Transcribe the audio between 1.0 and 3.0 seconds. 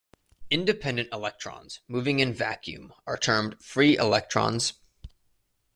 electrons moving in vacuum